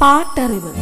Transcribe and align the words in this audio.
പാട്ടറിവ്. 0.00 0.72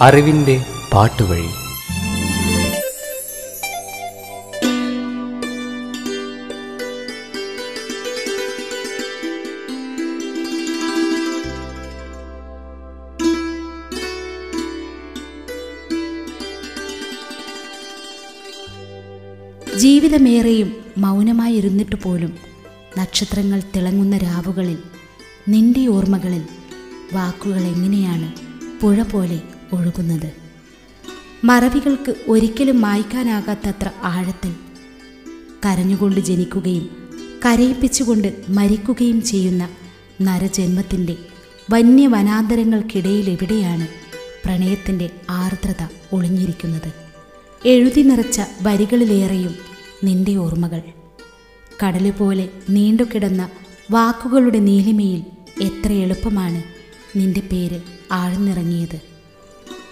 അറിവിന്റെ 0.00 0.64
പാട്ടുവഴി. 0.92 1.48
ജീവിതമേറെയും 19.76 20.74
മൗനമായിരുന്നിട്ട് 20.98 21.96
പോലും 21.96 22.38
നക്ഷത്രങ്ങൾ 22.98 23.62
തിളങ്ങുന്ന 23.76 24.16
രാവുകളിൽ 24.16 24.78
നിന്റെ 25.48 25.86
ഓർമ്മകളിൽ 25.86 26.42
വാക്കുകൾ 27.12 27.60
എങ്ങനെയാണ് 27.60 28.32
പുഴ 28.80 29.02
പോലെ 29.02 29.40
ഒഴുകുന്നത്? 29.72 30.32
മറവികൾക്ക് 31.44 32.14
ഒരിക്കലും 32.28 32.80
മായ്ക്കാനാകാത്തത്ര 32.80 33.90
ആഴത്തിൽ 34.02 34.54
കരഞ്ഞുകൊണ്ട് 35.66 36.20
ജനിക്കുകയും 36.20 37.10
കരയിപ്പിച്ചുകൊണ്ട് 37.46 38.44
മരിക്കുകയും 38.48 39.22
ചെയ്യുന്ന 39.22 39.68
നരജന്മത്തിന്റെ 40.22 41.16
വന്യവനാന്തരങ്ങൾക്കിടയിലെവിടെയാണ് 41.70 43.86
പ്രണയത്തിന്റെ 44.44 45.10
ആർദ്രത 45.30 45.86
ഒളിഞ്ഞിരിക്കുന്നത്? 46.12 46.92
എഴുതി 47.66 48.00
നിറച്ച 48.00 48.40
വരികളിലേറെയും 48.62 49.54
നിന്റെ 50.04 50.36
ഓർമ്മകൾ. 50.36 50.99
കടൽ 51.82 52.10
പോലെ 52.10 52.48
നീണ്ടുകിടന്ന 52.70 53.48
വാക്കുകളുടെ 53.90 54.58
നീലിമയിൽ 54.58 55.22
എത്ര 55.62 55.92
എളുപ്പമാണ് 55.92 56.62
നിന്റെ 57.18 57.40
പേര് 57.40 57.80
ആഴ്ന്നിറങ്ങിയത്. 58.12 59.00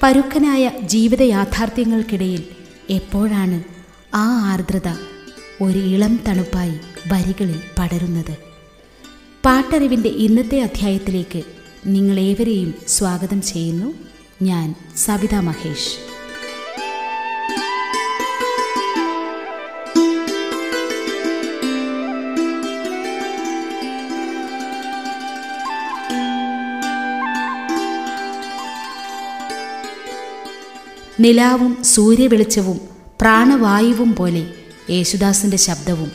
പരുക്കനായ 0.03 0.71
ജീവിത 0.83 1.23
യാഥാർത്ഥ്യങ്ങൾക്കിടയിൽ 1.23 2.45
എപ്പോഴാണ് 2.91 3.63
ആ 4.15 4.53
ആർദ്രത 4.53 4.89
ഒരു 5.63 5.79
ഇളം 5.79 6.21
തണുപ്പായി 6.29 6.75
വരികളിൽ 7.13 7.61
പടരുന്നത്? 7.79 8.37
പാട്ടറിവിന്റെ 9.45 10.09
ഇന്നത്തെ 10.09 10.61
അധ്യായത്തിലേക്ക് 10.61 11.43
നിങ്ങളേവരെയും 11.87 12.75
സ്വാഗതം 12.89 13.43
ചെയ്യുന്നു. 13.43 13.95
ഞാൻ 14.43 14.75
സവിതാ 14.97 15.41
മഹേഷ്. 15.41 16.08
നിലാവും 31.21 31.85
സൂര്യവെളിച്ചവും 31.85 32.81
പ്രാണവായുവും 33.21 34.17
പോലെ 34.17 34.43
യേശുദാസിന്റെ 34.91 35.57
ശബ്ദവും 35.57 36.11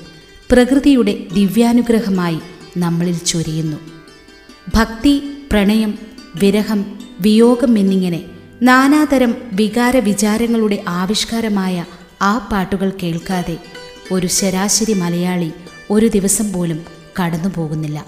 പ്രകൃതിയുടെ 0.52 1.28
ദിവ്യാനുഗ്രഹമായി 1.34 2.40
നമ്മളിൽ 2.78 3.18
ചൊരിയുന്നു. 3.26 3.78
ഭക്തി 4.76 5.14
പ്രണയം 5.52 6.00
വിരഹം 6.36 7.00
വിയോഗം 7.20 7.78
എന്നിങ്ങനെ 7.78 8.22
നാനാതരം 8.62 9.36
വികാര 9.52 9.98
വിചാരങ്ങളുടെ 10.00 10.84
ആവിഷ്കാരമായ 10.88 11.86
ആ 12.22 12.50
പാട്ടുകൾ 12.52 12.92
കേൾക്കാതെ 13.04 13.58
ഒരു 14.12 14.28
ശരാശരി 14.28 14.94
മലയാളി 14.94 15.52
ഒരു 15.92 16.08
ദിവസം 16.08 16.54
പോലും 16.54 16.86
കടന്നു 17.20 17.50
പോകുന്നില്ല 17.56 18.06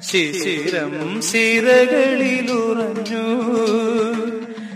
ശിശിരം 0.00 1.22
സിരകളിലുറഞ്ഞു. 1.22 3.24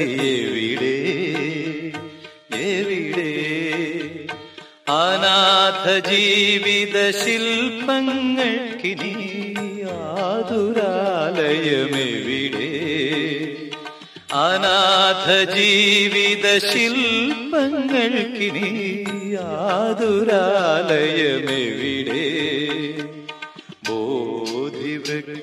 എവിടെ 0.00 0.96
എവിടെ 2.68 3.30
അനാഥ 4.94 5.86
ജീവിത 6.08 6.96
ശില്പങ്ങൾക്കിനി 7.20 9.12
ആതുരാലയമെവിടെ 11.42 12.70
അനാഥ 14.40 15.26
ജീവിത 15.54 16.46
ശില്പങ്ങൾക്കിനി 16.70 18.68
ആതുരാലയമെവിടെ 19.62 21.06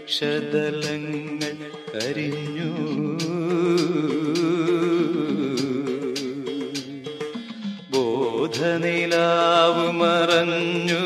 ബോധിവൃക്ഷതലങ്ങൾ 0.09 1.53
കരിഞ്ഞു 1.91 2.46
ബോധനിലാവ് 9.07 9.85
മറഞ്ഞു. 9.99 11.01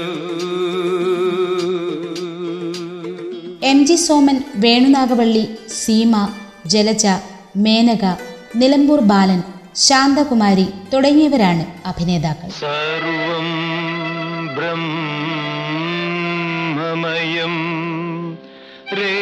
എം 3.71 3.79
ജി 3.85 3.97
സോമൻ 4.05 4.37
വേണുനാഗവള്ളി 4.55 5.43
സീമ 5.81 6.13
ജലജ 6.73 7.05
മേനക 7.65 8.05
നിലമ്പൂർ 8.61 9.01
ബാലൻ 9.11 9.41
ശാന്തകുമാരി 9.85 10.67
തുടങ്ങിയവരാണ് 10.93 11.65
അഭിനേതാക്കൾ. 11.85 12.49
സർവം 12.61 13.47
ബ്രഹ്മമയം 14.57 14.95
രേ 18.99 19.15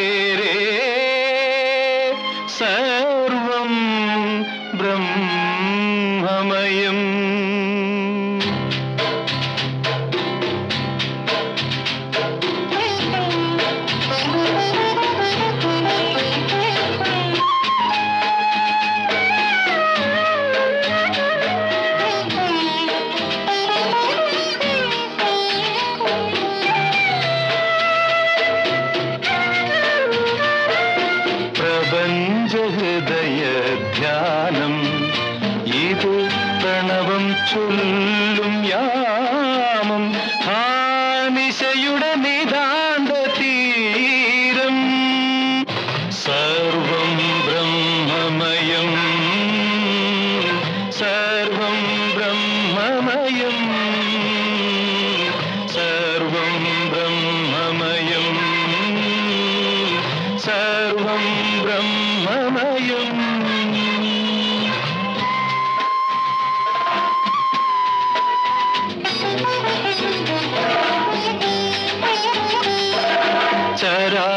സർവം 60.90 61.24
ബ്രഹ്മമയം 61.62 63.10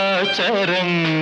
ചരാചരങ്ങൾ 0.05 1.12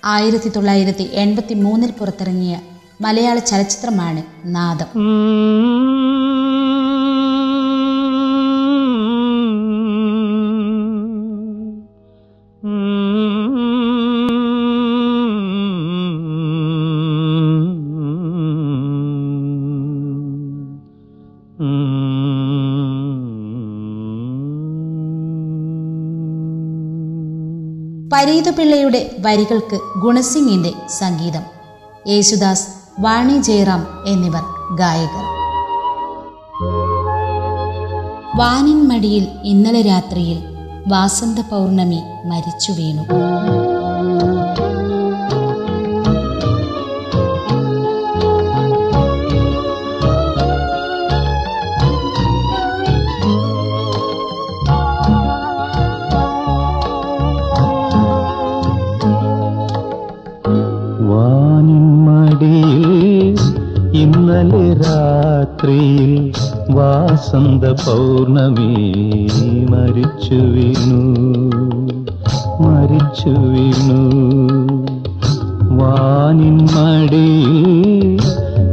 ആയിരത്തി 0.07 0.49
തൊള്ളായിരത്തി 0.49 1.07
എൺപത്തി 1.23 1.57
മൂന്നിൽ 1.63 1.91
പുറത്തിറങ്ങിയ 1.91 2.55
മലയാള 3.01 3.37
ചലച്ചിത്രമാണ് 3.49 4.21
നാദം. 4.55 4.89
പരീത് 28.17 28.51
പിള്ളയുടെ 28.51 29.15
വരികൾക്ക് 29.19 29.79
ഗുണസിംഗിന്റെ 29.99 30.71
സംഗീതം. 30.89 31.41
യേശുദാസ് 32.07 32.67
വാണി 32.99 33.41
ജയറാം 33.41 34.03
എന്നിവർ 34.07 34.41
ഗായകർ. 34.75 35.25
വാനിൻ 38.37 38.87
മടിയിൽ 38.87 39.27
ഇന്നലെ 39.43 39.81
രാത്രിയിൽ 39.81 40.39
വാസന്ത 40.87 41.39
പൗർണമി 41.39 42.01
മരിച്ചു 42.25 42.71
വീണു. 42.71 43.03
രാത്രിയിൽ 65.57 66.33
വാസന്ത 66.71 67.65
പൗർണമി 67.65 68.93
മരിച്ചു 69.69 70.33
വീണു. 70.33 71.19
മരിച്ചു 72.61 73.29
വീണു. 73.29 74.09
വാനിന്മടിയിൽ 75.81 76.61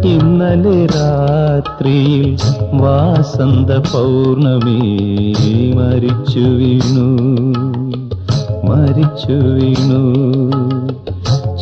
ഇന്നലെ 0.06 0.86
രാത്രിയിൽ 0.86 2.38
വാസന്ത 2.72 3.70
പൗർണമി 3.70 5.04
മരിച്ചു 5.76 6.38
വീണു. 6.38 7.16
മരിച്ചു 8.66 9.32
വീണു. 9.32 10.24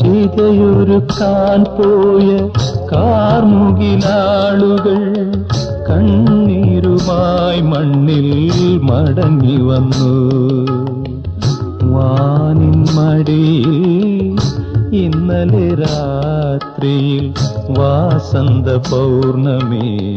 ചിതയൊരുക്കാൻ 0.02 1.64
പോയ 1.64 2.49
കാർമുകിലാളുകൾ 2.92 3.73
കണ്ണീരുമായി 5.90 7.61
മണ്ണിൽ 7.61 8.80
മടങ്ങി 8.82 9.56
വന്നു. 9.56 10.30
വാനിൻ 11.94 12.87
മടിയിൽ 12.94 14.38
ഇന്നലെ 14.97 15.75
രാത്രിയിൽ 15.75 17.35
വാസന്ത 17.78 18.68
പൗർണമി 18.68 20.09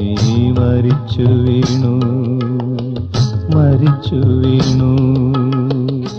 മരിച്ചു 0.60 1.22
വീണു. 1.22 1.96
മരിച്ചു 3.56 4.15
വീണു. 4.15 5.45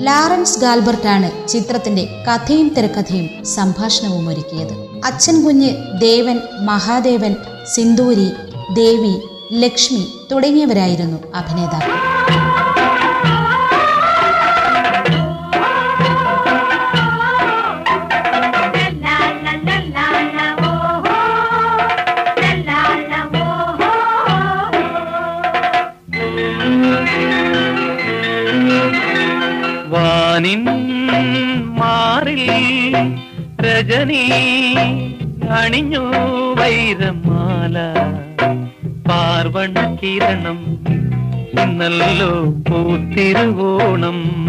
ലാറൻസ് 0.06 0.60
ഗാൽബർട്ടാണ് 0.60 1.28
ചിത്രത്തിന്റെ 1.48 2.02
കഥയും 2.26 2.68
തിരക്കഥയും 2.76 3.26
സംഭാഷണവും 3.54 4.26
ഒരുക്കിയത്. 4.28 4.75
അച്ഛൻ 5.04 5.36
കുഞ്ഞ് 5.44 5.70
ദേവൻ 6.00 6.38
മഹാദേവൻ 6.68 7.32
സിന്ദൂരി 7.75 8.28
ദേവി 8.80 9.14
ലക്ഷ്മി 9.62 10.02
തുടങ്ങിയവരായിരുന്നു 10.32 11.18
അഭിനേതാക്കൾ. 11.34 11.96
വാനിൻ 30.46 30.64
മാറിൽ 31.78 32.42
രജനി 33.60 34.20
അണിഞ്ഞു 35.60 36.02
വൈരമാല. 36.58 37.76
പാർവണ 39.08 39.74
കിരണം 40.02 40.60
ഇന്നല്ലോ 41.62 42.30
പൂത്തിരുവോണം. 42.68 44.45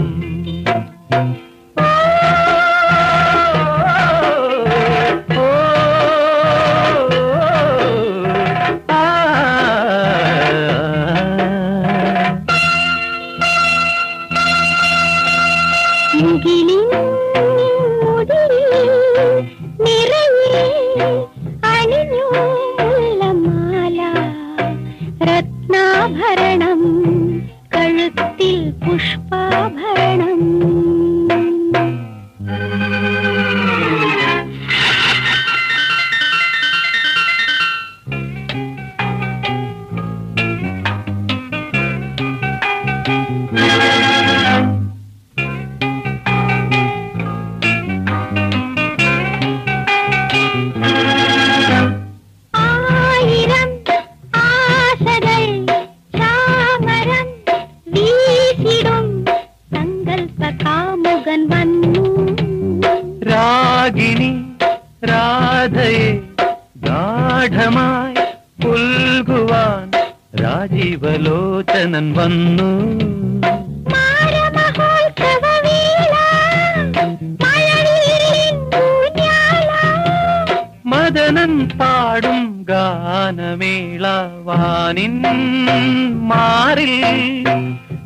മദനൻ 81.27 81.69
പാടും 81.69 82.65
ഗാനമേളവാനിൻ 82.69 85.21
മാറി 85.21 86.27
മാറിൽ 86.27 87.03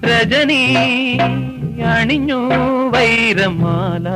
രജനി 0.05 1.17
അണിഞ്ഞു 1.83 2.49
വൈരമാല. 2.93 4.07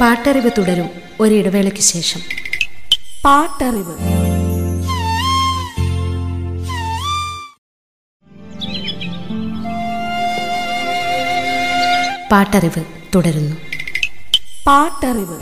പാട്ടറിവ് 0.00 0.50
തുടരും 0.58 0.88
ഒരിടവേളയ്ക്ക് 1.20 1.80
ശേഷം. 1.80 2.20
പാട്ടറിവ്. 3.24 3.96
പാട്ടറിവ് 12.32 12.84
തുടരുന്നു. 13.14 13.73
പാട്ടറിവ്. 14.66 15.36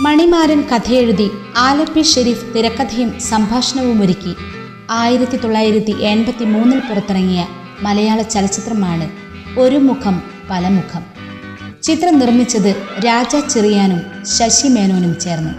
മണിമാരൻ 0.00 0.62
കഥയെഴുതി 0.62 1.30
ആലപ്പി 1.56 2.02
ഷെരീഫ് 2.02 2.54
തിരക്കഥയും 2.54 3.20
സംഭാഷണവും 3.20 4.02
ഒരുക്കി 4.02 4.34
ആയിരത്തി 4.90 5.36
തൊള്ളായിരത്തി 5.36 5.90
എൺപത്തി 5.90 6.44
മൂന്നിൽ 6.44 6.78
പുറത്തിറങ്ങിയ 6.78 7.46
മലയാള 7.82 8.22
ചലച്ചിത്രമാണ് 8.22 9.10
ഒരു 9.58 9.76
മുഖം 9.76 10.22
പല 10.50 10.68
മുഖം. 10.68 11.04
ചിത്രം 11.82 12.18
നിർമ്മിച്ചത് 12.18 12.76
രാജ 13.06 13.36
ചെറിയാനും 13.48 14.24
ശശി 14.24 14.68
മേനോനും 14.68 15.20
ചേർന്ന്. 15.20 15.54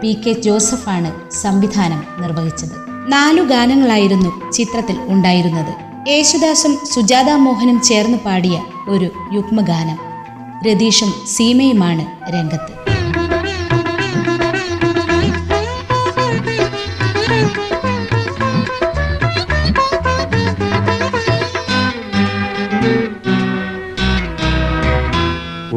പി 0.00 0.22
കെ 0.26 0.32
ജോസഫാണ് 0.32 1.30
സംവിധാനം 1.30 2.04
നിർവഹിച്ചത്. 2.18 2.72
നാലു 3.12 3.42
ഗാനങ്ങളായിരുന്നു 3.42 4.52
ചിത്രത്തിൽ 4.52 4.96
ഉണ്ടായിരുന്നത്. 5.00 5.85
യേശുദാസും 6.08 6.92
സുജാത 6.92 7.36
മോഹനും 7.36 7.82
ചേർന്ന് 7.82 8.18
പാടിയ 8.18 8.62
ഒരു 8.88 9.10
യുഗ്മഗാനം 9.32 9.98
രതീഷും 10.66 11.26
സീമയുമാണ് 11.26 12.34
രംഗത്ത്. 12.34 12.72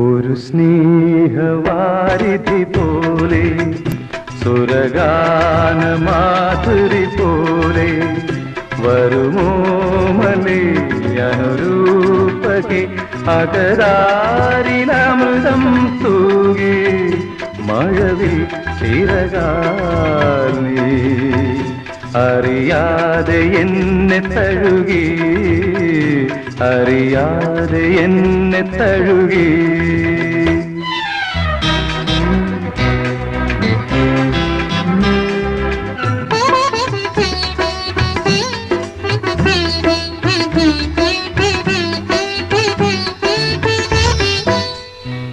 ഒരു 0.04 0.36
സ്നേഹവാരിധി 0.46 2.49
എന്നെ 23.42 24.20
തഴുകി 24.20 25.04
അറിയാതെ 26.62 27.86
എന്നെ 28.06 28.62
തഴുകി. 28.62 29.48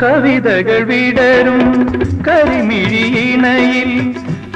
കവിതകൾ 0.03 0.85
വിടരും 0.85 1.63
കരിമിഴിയിണയിൽ 2.27 3.91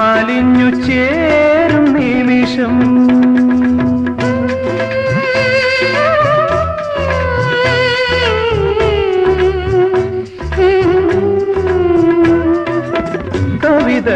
അലിഞ്ഞു 0.01 0.69
ചേരും 0.87 1.87
നിമിഷം. 1.95 3.00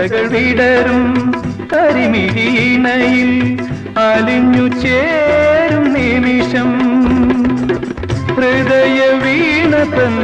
കവിതകൾ 0.05 0.29
വിടരും. 0.29 1.33
അലിഞ്ഞു 3.99 4.69
ചേരും 4.69 5.93
നിമിഷം. 5.93 6.71
ഹൃദയ 8.37 9.01
വീണതൻ 9.23 10.15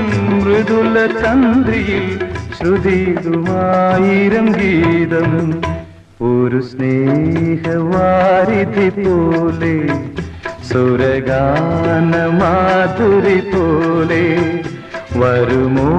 മൃദുല 0.45 1.07
തന്ത്രിയിൽ 1.07 2.29
ശ്രുതിതുമായിരം 2.59 4.53
ഗീതം. 4.53 5.61
ഒരു 6.23 6.61
സ്നേഹവാരിധി 6.61 8.91
പോലെ 8.91 9.89
സുരഗാന 10.69 12.41
മാധുരി 12.41 13.41
പോലെ 13.41 14.25
വരുമോ 15.17 15.91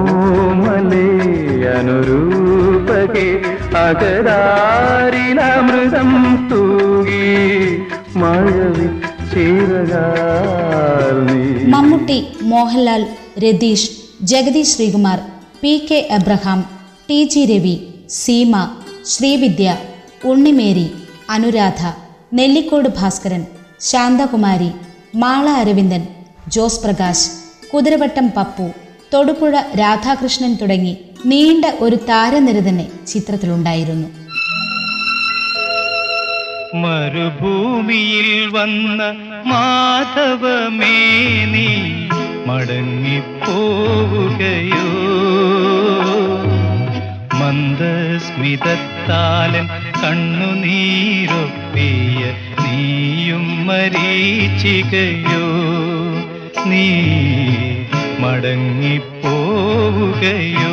മലേ 0.54 1.78
അനുരൂപകെ? 1.78 3.51
അകരാരിലമൃതം 4.82 6.10
തൂകി 6.50 7.26
നീ. 11.26 11.38
Mammootty 11.72 12.18
Mohanlal 12.44 13.02
Ratheesh 13.38 13.88
Jagadish 14.22 14.72
Sreekumar 14.74 15.18
P 15.62 15.72
K 15.88 15.98
Abraham 16.10 16.60
T 17.08 17.20
G 17.24 17.42
Ravi 17.44 17.74
Seema 18.16 18.54
Srividya 19.04 19.68
Unnimary 20.24 20.86
Anuradha 21.28 21.80
Nellikode 22.32 22.88
Bhaskaran 22.98 23.42
Santhakumari 23.80 24.70
Mala 25.14 25.48
Aravindan 25.60 26.02
Jose 26.48 26.82
Prakash 26.84 27.26
Kuthiravattam 27.72 28.26
Pappu 28.36 28.66
Thodupuzha 29.14 29.62
Radhakrishnan 29.74 30.58
തുടങ്ങി 30.62 30.96
നീണ്ട 31.26 31.64
ഒരു 31.80 31.96
താരനിര 31.96 32.60
തന്നെ 32.60 32.88
ചിത്രത്തിലുണ്ടായിരുന്നു. 33.06 34.08
മരുഭൂമിയിൽ 36.74 38.50
വന്ന 38.50 39.02
മാധവമേ 39.46 41.44
നീ 41.44 41.98
മടങ്ങിപ്പോവുകയോ? 42.46 43.42
മന്ദസ്മിതത്താലൻ 47.40 49.68
കണ്ണുനീരൊപ്പിയ 50.02 52.34
നീയും 52.62 53.66
മരീച്ചികയോ 53.66 55.46
നീ 56.66 56.88
മടങ്ങിപ്പോവുകയോ? 58.32 60.72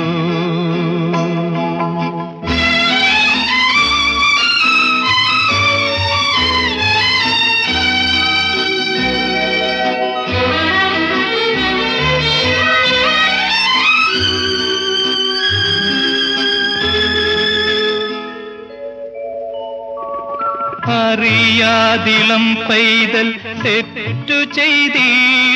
അറിയാതിളം 21.00 22.46
പൈതൽ 22.70 23.28
തെറ്റു 23.66 24.40
ചെയ്തിടുകിൽ 24.56 25.49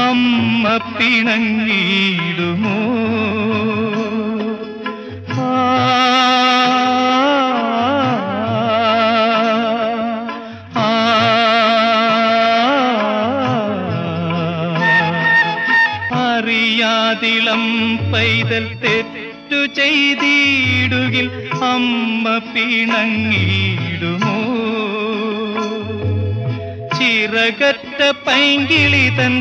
അമ്മ 0.00 0.64
പിണങ്ങിടുമോ 0.94 2.76
ആ, 5.40 5.48
ആ, 10.76 10.88
അറിയാതിളം 16.32 17.62
പൈതൽ 18.12 18.64
തെറ്റു 18.82 19.60
ചെയ്തിടുകിൽ 19.78 21.26
അമ്മ 21.68 22.24
പിണങ്ങിടുമോ 22.52 24.36
ചിറകറ്റ 26.96 27.98
പൈങ്കിളി 28.26 29.04
തൻ 29.18 29.34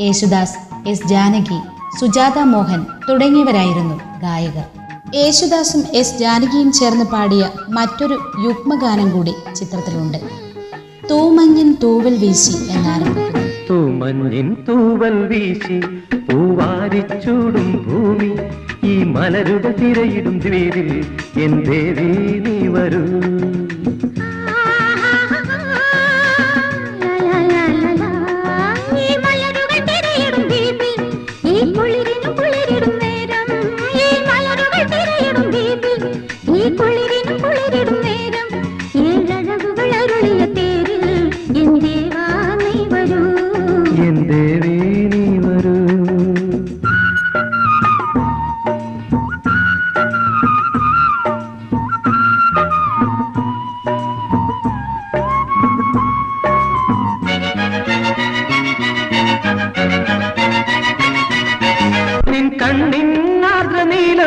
യേശുദാസ് 0.00 0.88
എസ് 0.88 1.06
ജാനകി 1.06 1.60
സുജാത 2.00 2.38
മോഹൻ 2.38 2.86
തുടങ്ങിയവരായിരുന്നു 3.08 3.94
ഗായകർ. 4.22 4.77
യേശുദാസും 5.14 5.84
എസ് 5.94 6.18
ജാനകിയും 6.18 6.72
ചേർന്ന് 6.72 7.04
പാടിയ 7.04 7.50
മറ്റൊരു 7.68 8.18
യുഗ്മഗാനം 8.44 9.10
കൂടി 9.10 9.34
ചിത്രത്തിലുണ്ട്. 9.56 10.18
തൂമഞ്ഞിൻ 11.10 11.76
തൂവൽ 11.82 12.16
വീശി 12.16 12.52
എന്നാരംഭിക്കുന്നു. 12.70 13.44
തൂമഞ്ഞിൻ 13.70 14.56
തൂവൽ 14.68 15.26
വീശി 15.26 15.80
പൂവാരിച്ചൂടും 16.18 17.84
ഭൂമി 17.88 18.30
ഈ 18.86 19.04
മലരുടെ 19.04 19.72
തിരയിടും 19.80 20.38
ദ്വീപിൽ 20.38 21.06
എൻ 21.42 21.64
ദേവി 21.70 22.38
നീ 22.38 22.68
വരൂ. 22.68 23.02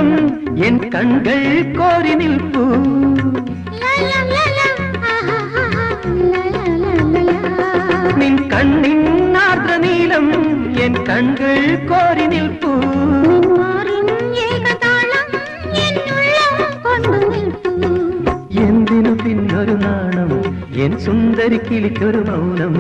வண்ணம் 0.02 0.56
என் 0.68 0.80
கண்கள் 0.94 1.48
கோரி 1.78 2.14
நிற்பு. 2.20 2.64
நின் 8.20 8.42
கண்ணின் 8.54 9.06
ஆர்திர 9.44 9.74
நீளம் 9.86 10.32
என் 10.86 11.00
கண்கள் 11.10 11.68
கோரி 11.92 12.26
நிற்பு. 12.34 12.74
എന്തിനു 18.66 19.14
പിന്നൊരു 19.24 19.76
നാണം 19.86 20.32
എൻ 20.86 20.94
സുന്ദരി 21.06 21.60
കിളിക്കൊരു 21.68 22.22
മൗനം 22.30 22.76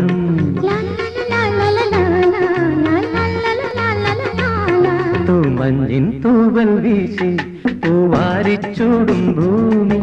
തൂമഞ്ഞിൻ 5.61 6.05
തൂവൽ 6.21 6.69
വീശി 6.83 7.29
പൂവാരിച്ചൂടും 7.73 9.33
ഭൂമി. 9.35 9.99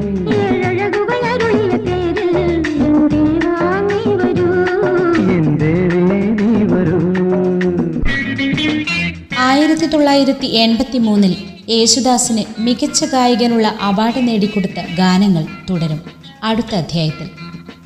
ആയിരത്തി 9.38 9.86
തൊള്ളായിരത്തി 9.86 10.46
എൺപത്തി 10.46 10.98
മൂന്നിൽ 10.98 11.36
യേശുദാസിന് 11.68 12.44
മികച്ച 12.58 13.04
ഗായകനുള്ള 13.04 13.74
അവാർഡ് 13.80 14.28
നേടിക്കൊടുത്ത 14.28 14.80
ഗാനങ്ങൾ 14.98 15.44
തുടരും. 15.70 16.00
അടുത്ത 16.44 16.74
അധ്യായത്തിൽ 16.74 17.30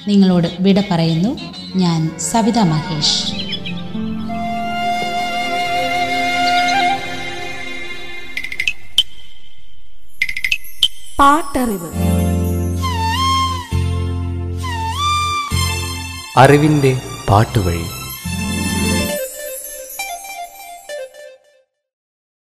നിങ്ങളോട് 0.09 0.49
വിട 0.61 0.83
പറയുന്നു 0.91 1.39
ഞാൻ 1.77 2.11
സവിത 2.19 2.59
മഹേഷ്. 2.59 3.42
പാട്ടറിവ്. 11.23 11.91
അറിവിന്റെ 16.37 17.01
പാട്ടുവഴി. 17.31 18.02